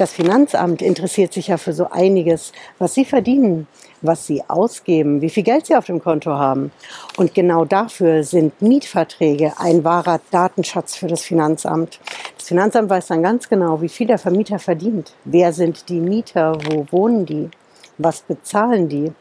[0.00, 3.66] Das Finanzamt interessiert sich ja für so einiges, was Sie verdienen,
[4.00, 6.72] was Sie ausgeben, wie viel Geld Sie auf dem Konto haben.
[7.18, 12.00] Und genau dafür sind Mietverträge ein wahrer Datenschatz für das Finanzamt.
[12.38, 15.12] Das Finanzamt weiß dann ganz genau, wie viel der Vermieter verdient.
[15.26, 16.56] Wer sind die Mieter?
[16.70, 17.50] Wo wohnen die?
[17.98, 19.12] Was bezahlen die?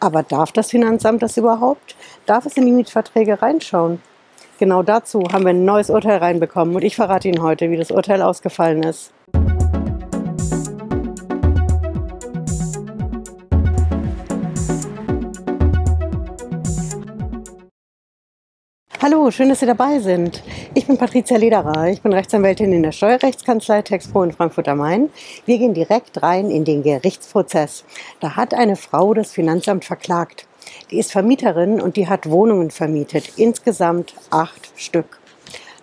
[0.00, 1.94] Aber darf das Finanzamt das überhaupt?
[2.24, 4.00] Darf es in die Mietverträge reinschauen?
[4.58, 7.90] Genau dazu haben wir ein neues Urteil reinbekommen und ich verrate Ihnen heute, wie das
[7.90, 9.12] Urteil ausgefallen ist.
[19.02, 20.44] Hallo, schön, dass Sie dabei sind.
[20.74, 21.88] Ich bin Patricia Lederer.
[21.88, 25.10] Ich bin Rechtsanwältin in der Steuerrechtskanzlei Texpro in Frankfurt am Main.
[25.44, 27.84] Wir gehen direkt rein in den Gerichtsprozess.
[28.20, 30.46] Da hat eine Frau das Finanzamt verklagt.
[30.92, 33.32] Die ist Vermieterin und die hat Wohnungen vermietet.
[33.38, 35.18] Insgesamt acht Stück.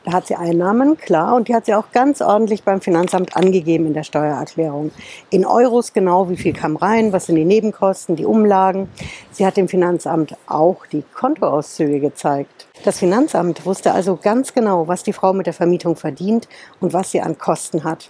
[0.09, 3.85] Da hat sie Einnahmen, klar, und die hat sie auch ganz ordentlich beim Finanzamt angegeben
[3.85, 4.89] in der Steuererklärung.
[5.29, 8.89] In Euros genau, wie viel kam rein, was sind die Nebenkosten, die Umlagen.
[9.29, 12.65] Sie hat dem Finanzamt auch die Kontoauszüge gezeigt.
[12.83, 16.47] Das Finanzamt wusste also ganz genau, was die Frau mit der Vermietung verdient
[16.79, 18.09] und was sie an Kosten hat.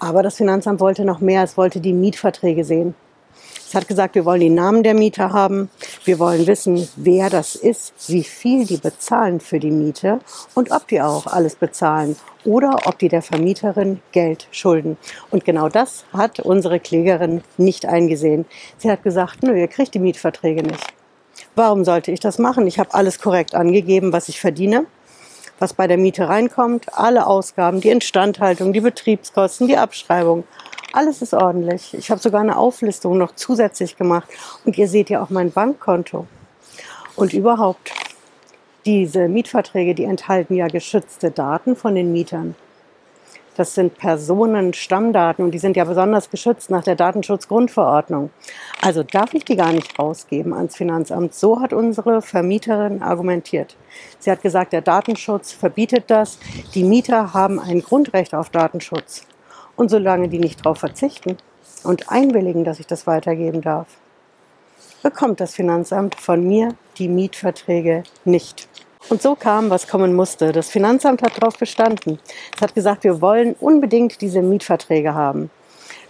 [0.00, 2.96] Aber das Finanzamt wollte noch mehr, es wollte die Mietverträge sehen.
[3.68, 5.68] Es hat gesagt, wir wollen die Namen der Mieter haben,
[6.04, 10.20] wir wollen wissen, wer das ist, wie viel die bezahlen für die Miete
[10.54, 14.96] und ob die auch alles bezahlen oder ob die der Vermieterin Geld schulden.
[15.30, 18.46] Und genau das hat unsere Klägerin nicht eingesehen.
[18.78, 20.94] Sie hat gesagt, nö, ihr kriegt die Mietverträge nicht.
[21.54, 22.66] Warum sollte ich das machen?
[22.66, 24.86] Ich habe alles korrekt angegeben, was ich verdiene,
[25.58, 30.44] was bei der Miete reinkommt, alle Ausgaben, die Instandhaltung, die Betriebskosten, die Abschreibung.
[30.92, 31.94] Alles ist ordentlich.
[31.94, 34.28] Ich habe sogar eine Auflistung noch zusätzlich gemacht.
[34.64, 36.26] Und ihr seht ja auch mein Bankkonto.
[37.16, 37.92] Und überhaupt,
[38.86, 42.54] diese Mietverträge, die enthalten ja geschützte Daten von den Mietern.
[43.58, 48.30] Das sind Personenstammdaten und die sind ja besonders geschützt nach der Datenschutzgrundverordnung.
[48.80, 51.34] Also darf ich die gar nicht rausgeben ans Finanzamt.
[51.34, 53.76] So hat unsere Vermieterin argumentiert.
[54.20, 56.38] Sie hat gesagt, der Datenschutz verbietet das.
[56.76, 59.26] Die Mieter haben ein Grundrecht auf Datenschutz.
[59.78, 61.36] Und solange die nicht darauf verzichten
[61.84, 63.86] und einwilligen, dass ich das weitergeben darf,
[65.04, 68.68] bekommt das Finanzamt von mir die Mietverträge nicht.
[69.08, 70.50] Und so kam, was kommen musste.
[70.50, 72.18] Das Finanzamt hat darauf bestanden.
[72.56, 75.48] Es hat gesagt, wir wollen unbedingt diese Mietverträge haben.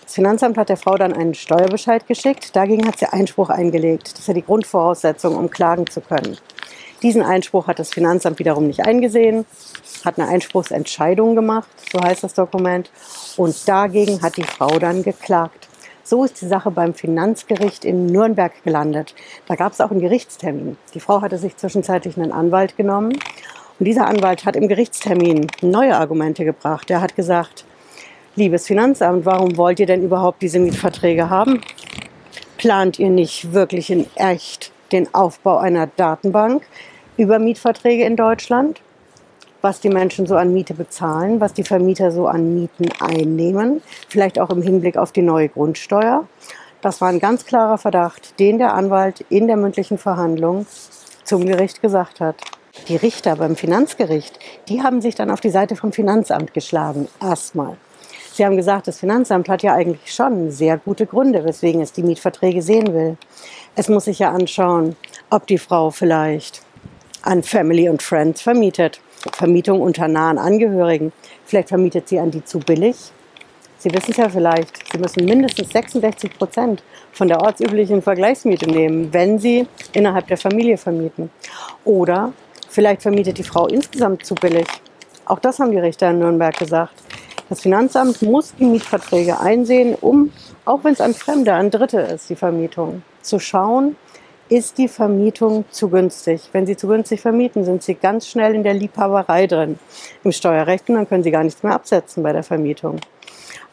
[0.03, 2.57] Das Finanzamt hat der Frau dann einen Steuerbescheid geschickt.
[2.57, 4.13] Dagegen hat sie Einspruch eingelegt.
[4.13, 6.39] Das ist ja die Grundvoraussetzung, um klagen zu können.
[7.03, 9.47] Diesen Einspruch hat das Finanzamt wiederum nicht eingesehen,
[10.05, 12.91] hat eine Einspruchsentscheidung gemacht, so heißt das Dokument.
[13.37, 15.69] Und dagegen hat die Frau dann geklagt.
[16.03, 19.15] So ist die Sache beim Finanzgericht in Nürnberg gelandet.
[19.47, 20.77] Da gab es auch einen Gerichtstermin.
[20.95, 23.13] Die Frau hatte sich zwischenzeitlich einen Anwalt genommen.
[23.79, 26.91] Und dieser Anwalt hat im Gerichtstermin neue Argumente gebracht.
[26.91, 27.65] Er hat gesagt,
[28.35, 31.61] liebes Finanzamt, warum wollt ihr denn überhaupt diese Mietverträge haben?
[32.57, 36.63] Plant ihr nicht wirklich in echt den Aufbau einer Datenbank
[37.17, 38.81] über Mietverträge in Deutschland?
[39.63, 44.39] was die Menschen so an Miete bezahlen, was die Vermieter so an Mieten einnehmen, vielleicht
[44.39, 46.27] auch im Hinblick auf die neue Grundsteuer.
[46.81, 50.67] Das war ein ganz klarer Verdacht, den der Anwalt in der mündlichen Verhandlung
[51.25, 52.37] zum Gericht gesagt hat.
[52.87, 54.39] Die Richter beim Finanzgericht,
[54.69, 57.77] die haben sich dann auf die Seite vom Finanzamt geschlagen, erstmal.
[58.39, 62.05] Sie haben gesagt, das Finanzamt hat ja eigentlich schon sehr gute Gründe, weswegen es die
[62.05, 63.17] Mietverträge sehen will.
[63.75, 64.95] Es muss sich ja anschauen,
[65.29, 66.63] ob die Frau vielleicht
[67.23, 69.01] an Family und Friends vermietet
[69.33, 71.13] Vermietung unter nahen Angehörigen.
[71.47, 73.11] Vielleicht vermietet sie an die zu billig.
[73.79, 79.13] Sie wissen es ja vielleicht, Sie müssen mindestens 66 Prozent von der ortsüblichen Vergleichsmiete nehmen,
[79.13, 81.31] wenn Sie innerhalb der Familie vermieten.
[81.85, 82.33] Oder
[82.69, 84.69] vielleicht vermietet die Frau insgesamt zu billig.
[85.25, 87.08] Auch das haben die Richter in Nürnberg gesagt.
[87.49, 90.33] Das Finanzamt muss die Mietverträge einsehen, um,
[90.67, 93.97] auch wenn es an Fremde, an Dritte ist, die Vermietung, zu schauen,
[94.51, 96.49] ist die Vermietung zu günstig.
[96.53, 99.79] Wenn Sie zu günstig vermieten, sind Sie ganz schnell in der Liebhaberei drin
[100.25, 103.01] im Steuerrecht und dann können Sie gar nichts mehr absetzen bei der Vermietung.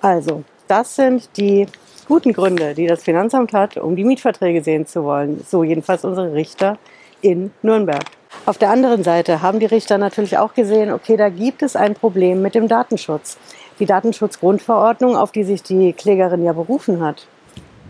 [0.02, 1.68] Also, das sind die
[2.08, 5.44] guten Gründe, die das Finanzamt hat, um die Mietverträge sehen zu wollen.
[5.48, 6.78] So jedenfalls unsere Richter
[7.22, 8.04] in Nürnberg.
[8.46, 11.96] Auf der anderen Seite haben die Richter natürlich auch gesehen, okay, da gibt es ein
[11.96, 13.38] Problem mit dem Datenschutz.
[13.80, 17.28] Die Datenschutzgrundverordnung, auf die sich die Klägerin ja berufen hat,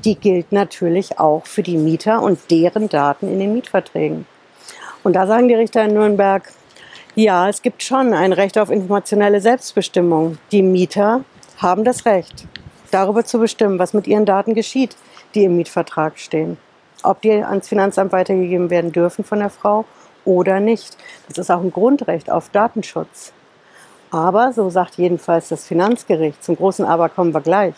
[0.04, 4.26] die gilt natürlich auch für die Mieter und deren Daten in den Mietverträgen.
[5.04, 6.52] Und da sagen die Richter in Nürnberg,
[7.14, 10.38] ja, es gibt schon ein Recht auf informationelle Selbstbestimmung.
[10.52, 11.24] Die Mieter
[11.58, 12.48] haben das Recht,
[12.92, 14.98] darüber zu bestimmen, was mit ihren Daten geschieht,
[15.36, 16.58] die im Mietvertrag stehen.
[17.04, 19.86] Ob die ans Finanzamt weitergegeben werden dürfen von der Frau
[20.26, 20.98] oder nicht.
[21.28, 23.32] Das ist auch ein Grundrecht auf Datenschutz.
[24.12, 27.76] Aber, so sagt jedenfalls das Finanzgericht, zum großen Aber kommen wir gleich.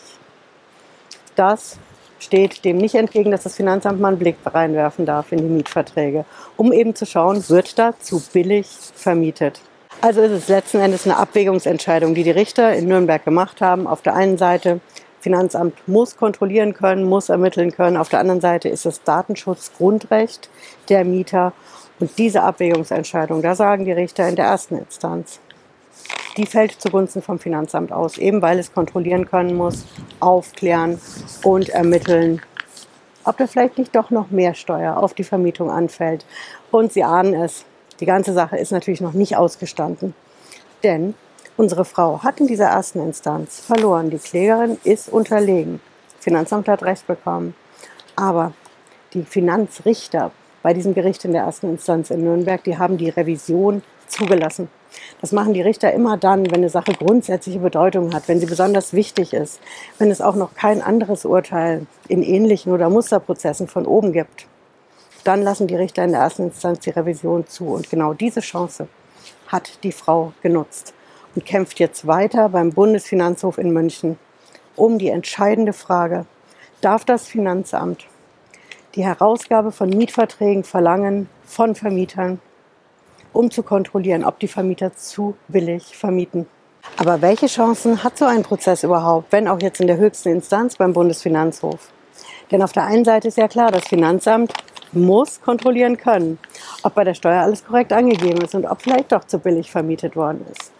[1.36, 1.78] Das
[2.18, 6.24] steht dem nicht entgegen, dass das Finanzamt mal einen Blick reinwerfen darf in die Mietverträge,
[6.56, 9.60] um eben zu schauen, wird da zu billig vermietet.
[10.00, 13.86] Also ist es letzten Endes eine Abwägungsentscheidung, die die Richter in Nürnberg gemacht haben.
[13.86, 14.80] Auf der einen Seite,
[15.20, 17.96] Finanzamt muss kontrollieren können, muss ermitteln können.
[17.96, 20.48] Auf der anderen Seite ist es Datenschutzgrundrecht
[20.88, 21.52] der Mieter.
[21.98, 25.40] Und diese Abwägungsentscheidung, da sagen die Richter in der ersten Instanz,
[26.38, 29.84] die fällt zugunsten vom Finanzamt aus, eben weil es kontrollieren können muss,
[30.20, 31.00] aufklären
[31.42, 32.40] und ermitteln,
[33.24, 36.24] ob da vielleicht nicht doch noch mehr Steuer auf die Vermietung anfällt.
[36.70, 37.64] Und Sie ahnen es,
[37.98, 40.14] die ganze Sache ist natürlich noch nicht ausgestanden.
[40.84, 41.14] Denn
[41.56, 44.10] unsere Frau hat in dieser ersten Instanz verloren.
[44.10, 45.80] Die Klägerin ist unterlegen.
[46.14, 47.54] Das Finanzamt hat Recht bekommen.
[48.14, 48.52] Aber
[49.12, 50.30] die Finanzrichter
[50.62, 54.68] bei diesem Gericht in der ersten Instanz in Nürnberg, die haben die Revision zugelassen.
[55.20, 58.92] Das machen die Richter immer dann, wenn eine Sache grundsätzliche Bedeutung hat, wenn sie besonders
[58.92, 59.60] wichtig ist,
[59.98, 64.46] wenn es auch noch kein anderes Urteil in ähnlichen oder Musterprozessen von oben gibt.
[65.24, 67.66] Dann lassen die Richter in der ersten Instanz die Revision zu.
[67.66, 68.88] Und genau diese Chance
[69.48, 70.94] hat die Frau genutzt
[71.34, 74.18] und kämpft jetzt weiter beim Bundesfinanzhof in München
[74.78, 76.24] um die entscheidende Frage,
[76.80, 78.06] darf das Finanzamt
[78.94, 82.40] die Herausgabe von Mietverträgen verlangen von Vermietern,
[83.32, 86.46] um zu kontrollieren, ob die Vermieter zu billig vermieten.
[86.96, 90.76] Aber welche Chancen hat so ein Prozess überhaupt, wenn auch jetzt in der höchsten Instanz
[90.76, 91.90] beim Bundesfinanzhof?
[92.50, 94.52] Denn auf der einen Seite ist ja klar, das Finanzamt
[94.92, 96.38] muss kontrollieren können,
[96.82, 100.16] ob bei der Steuer alles korrekt angegeben ist und ob vielleicht doch zu billig vermietet
[100.16, 100.72] worden ist.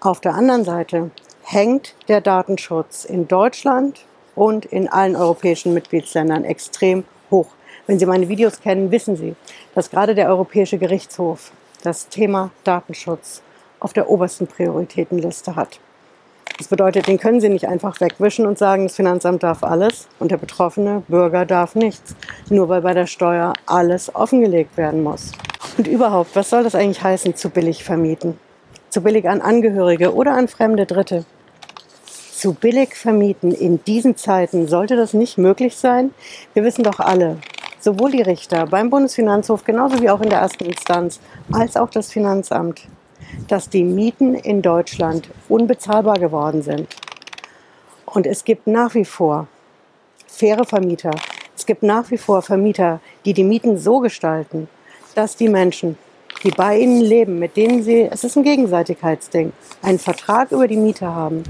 [0.00, 1.10] Auf der anderen Seite
[1.42, 4.04] hängt der Datenschutz in Deutschland
[4.36, 7.48] und in allen europäischen Mitgliedsländern extrem hoch.
[7.86, 9.34] Wenn Sie meine Videos kennen, wissen Sie,
[9.74, 11.50] dass gerade der Europäische Gerichtshof
[11.82, 13.42] das Thema Datenschutz
[13.80, 15.80] auf der obersten Prioritätenliste hat.
[16.58, 20.32] Das bedeutet, den können Sie nicht einfach wegwischen und sagen, das Finanzamt darf alles und
[20.32, 22.16] der betroffene Bürger darf nichts,
[22.50, 25.30] nur weil bei der Steuer alles offengelegt werden muss.
[25.76, 28.38] Und überhaupt, was soll das eigentlich heißen, zu billig vermieten?
[28.90, 31.24] Zu billig an Angehörige oder an fremde Dritte?
[32.32, 36.12] Zu billig vermieten in diesen Zeiten, sollte das nicht möglich sein?
[36.54, 37.36] Wir wissen doch alle,
[37.80, 41.20] sowohl die Richter beim Bundesfinanzhof genauso wie auch in der ersten Instanz
[41.52, 42.82] als auch das Finanzamt,
[43.48, 46.88] dass die Mieten in Deutschland unbezahlbar geworden sind.
[48.04, 49.46] Und es gibt nach wie vor
[50.26, 51.10] faire Vermieter.
[51.56, 54.68] Es gibt nach wie vor Vermieter, die die Mieten so gestalten,
[55.14, 55.98] dass die Menschen,
[56.44, 59.52] die bei ihnen leben, mit denen sie, es ist ein Gegenseitigkeitsding,
[59.82, 61.42] einen Vertrag über die Miete haben,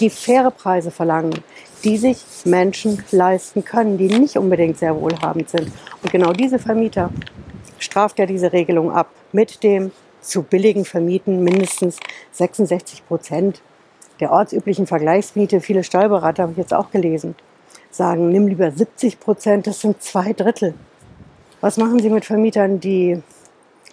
[0.00, 1.40] die faire Preise verlangen,
[1.84, 5.70] die sich Menschen leisten können, die nicht unbedingt sehr wohlhabend sind.
[6.02, 7.10] Und genau diese Vermieter
[7.78, 9.90] straft ja diese Regelung ab mit dem
[10.20, 11.98] zu billigen Vermieten mindestens
[12.32, 13.60] 66 Prozent
[14.20, 15.60] der ortsüblichen Vergleichsmiete.
[15.60, 17.34] Viele Steuerberater habe ich jetzt auch gelesen,
[17.90, 20.74] sagen, nimm lieber 70 Prozent, das sind zwei Drittel.
[21.60, 23.20] Was machen Sie mit Vermietern, die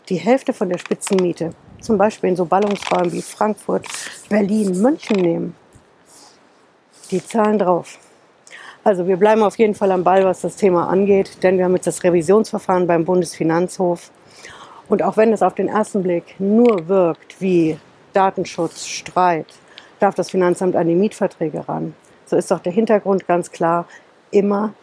[0.10, 3.88] die Hälfte von der Spitzenmiete, zum Beispiel in so Ballungsräumen wie Frankfurt,
[4.28, 5.56] Berlin, München nehmen?
[7.12, 7.98] Die zahlen drauf.
[8.84, 11.76] Also wir bleiben auf jeden Fall am Ball, was das Thema angeht, denn wir haben
[11.76, 14.12] jetzt das Revisionsverfahren beim Bundesfinanzhof.
[14.88, 17.78] Und auch wenn es auf den ersten Blick nur wirkt wie
[18.14, 19.48] Datenschutzstreit,
[20.00, 21.94] darf das Finanzamt an die Mietverträge ran.
[22.26, 23.86] So ist doch der Hintergrund ganz klar.
[24.32, 24.74] Immer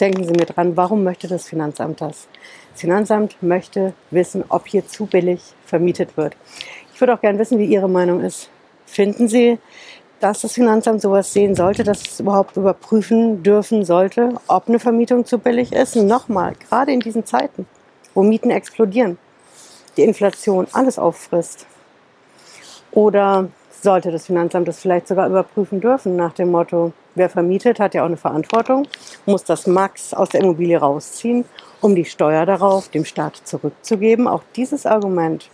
[0.00, 2.28] denken Sie mir dran, warum möchte das Finanzamt das?
[2.72, 6.36] Das Finanzamt möchte wissen, ob hier zu billig vermietet wird.
[6.94, 8.50] Ich würde auch gerne wissen, wie Ihre Meinung ist.
[8.86, 9.58] Finden Sie,
[10.20, 15.24] dass das Finanzamt sowas sehen sollte, dass es überhaupt überprüfen dürfen sollte, ob eine Vermietung
[15.24, 15.96] zu billig ist.
[15.96, 17.66] Und nochmal, gerade in diesen Zeiten,
[18.14, 19.18] wo Mieten explodieren,
[19.96, 21.66] die Inflation alles auffrisst.
[22.92, 23.48] Oder
[23.82, 28.02] sollte das Finanzamt das vielleicht sogar überprüfen dürfen nach dem Motto, wer vermietet, hat ja
[28.02, 28.86] auch eine Verantwortung,
[29.24, 31.44] muss das Max aus der Immobilie rausziehen,
[31.80, 34.28] um die Steuer darauf dem Staat zurückzugeben.
[34.28, 35.48] Auch dieses Argument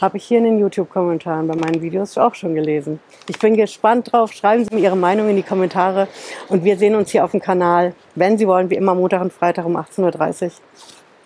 [0.00, 3.00] habe ich hier in den YouTube-Kommentaren bei meinen Videos auch schon gelesen.
[3.28, 4.32] Ich bin gespannt drauf.
[4.32, 6.08] Schreiben Sie mir Ihre Meinung in die Kommentare.
[6.48, 9.32] Und wir sehen uns hier auf dem Kanal, wenn Sie wollen, wie immer Montag und
[9.32, 10.50] Freitag um 18.30 Uhr.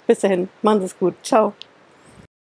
[0.07, 1.15] Bis dahin, machen Sie es gut.
[1.23, 1.53] Ciao.